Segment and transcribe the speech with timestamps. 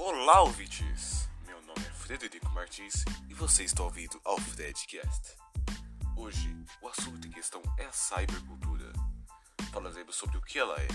[0.00, 1.28] Olá, ouvintes!
[1.44, 5.36] Meu nome é Frederico Martins e você está ouvindo ao Fredcast.
[6.16, 8.92] Hoje, o assunto em questão é a cybercultura.
[9.72, 10.86] Falaremos sobre o que ela é,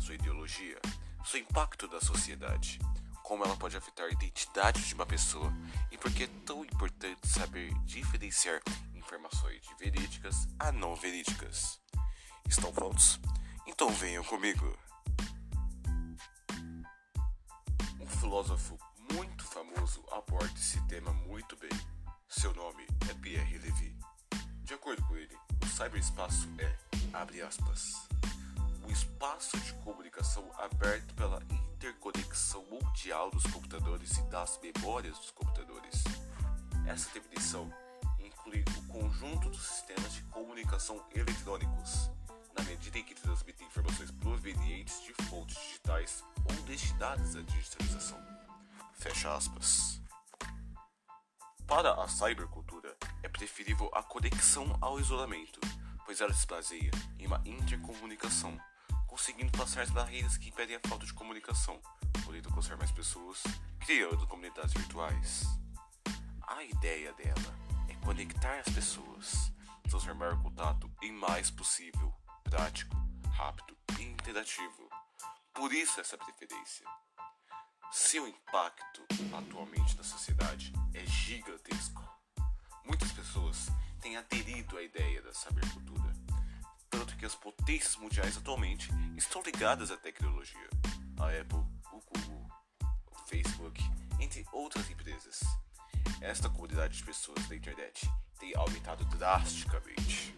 [0.00, 0.80] sua ideologia,
[1.24, 2.78] seu impacto na sociedade,
[3.24, 5.52] como ela pode afetar a identidade de uma pessoa
[5.90, 8.62] e por que é tão importante saber diferenciar
[8.94, 11.80] informações de verídicas a não verídicas.
[12.48, 13.18] Estão prontos?
[13.66, 14.78] Então venham comigo!
[18.32, 18.78] Filósofo
[19.12, 21.68] muito famoso aborda esse tema muito bem.
[22.26, 23.94] Seu nome é Pierre Levy.
[24.64, 26.78] De acordo com ele, o cyberespaço é,
[27.12, 28.08] abre aspas,
[28.88, 36.02] o espaço de comunicação aberto pela interconexão mundial dos computadores e das memórias dos computadores.
[36.86, 37.70] Essa definição
[38.18, 42.10] inclui o conjunto dos sistemas de comunicação eletrônicos,
[42.56, 44.10] na medida em que transmitem informações
[44.52, 48.18] provenientes de fontes digitais ou destinadas à digitalização.
[48.94, 50.00] Fecha aspas.
[51.66, 55.60] Para a cybercultura, é preferível a conexão ao isolamento,
[56.04, 58.58] pois ela se baseia em uma intercomunicação,
[59.06, 61.80] conseguindo passar as barreiras que impedem a falta de comunicação,
[62.24, 63.42] podendo alcançar mais pessoas,
[63.80, 65.46] criando comunidades virtuais.
[66.46, 69.52] A ideia dela é conectar as pessoas,
[69.88, 72.12] transformar o contato em mais possível,
[72.44, 72.94] prático,
[73.32, 74.88] rápido e interativo.
[75.52, 76.86] Por isso essa preferência.
[77.90, 79.02] Seu impacto
[79.36, 82.00] atualmente na sociedade é gigantesco.
[82.84, 83.66] Muitas pessoas
[84.00, 86.14] têm aderido à ideia da cybercultura,
[86.88, 90.70] tanto que as potências mundiais atualmente estão ligadas à tecnologia.
[91.18, 92.48] A Apple, o Google,
[93.10, 93.82] o Facebook,
[94.20, 95.40] entre outras empresas.
[96.20, 100.34] Esta comunidade de pessoas da internet tem aumentado drasticamente.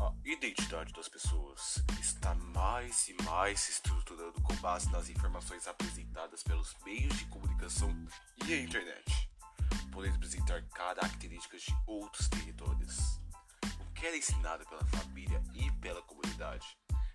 [0.00, 1.84] A identidade das pessoas
[2.22, 7.90] está mais e mais se estruturando com base nas informações apresentadas pelos meios de comunicação
[8.46, 9.28] e a internet,
[9.90, 13.20] podendo apresentar características de outros territórios.
[13.80, 16.64] O que era ensinado pela família e pela comunidade,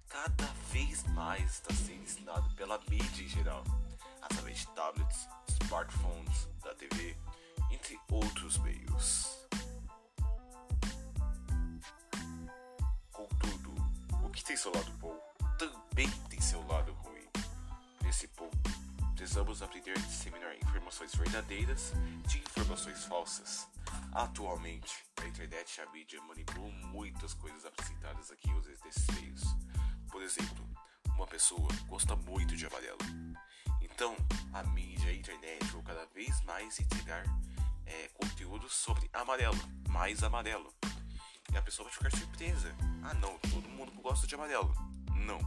[0.09, 3.63] cada vez mais está sendo ensinado pela mídia em geral,
[4.21, 5.29] através de tablets,
[5.63, 7.15] smartphones, da TV,
[7.71, 9.46] entre outros meios.
[14.47, 15.19] Tem seu lado bom
[15.57, 17.27] também tem seu lado ruim.
[18.01, 18.57] Nesse ponto,
[19.13, 21.91] precisamos aprender a disseminar informações verdadeiras
[22.27, 23.67] de informações falsas.
[24.13, 29.43] Atualmente, a internet e a mídia manipulam muitas coisas apresentadas aqui em desses meios.
[30.09, 30.65] Por exemplo,
[31.13, 32.99] uma pessoa gosta muito de amarelo.
[33.81, 34.15] Então,
[34.53, 37.25] a mídia e a internet vão cada vez mais entregar
[37.85, 39.59] é, conteúdo sobre amarelo,
[39.89, 40.73] mais amarelo.
[41.53, 42.75] E a pessoa vai ficar surpresa.
[43.03, 44.73] Ah não, todo mundo gosta de amarelo.
[45.15, 45.39] Não.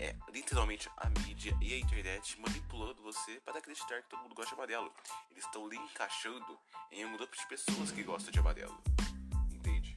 [0.00, 4.54] É literalmente a mídia e a internet manipulando você para acreditar que todo mundo gosta
[4.54, 4.92] de amarelo.
[5.30, 6.58] Eles estão lhe encaixando
[6.92, 8.80] em um grupo de pessoas que gostam de amarelo.
[9.50, 9.96] Entende?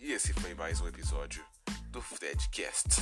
[0.00, 1.44] e esse foi mais um episódio
[1.90, 3.00] do Fredcast.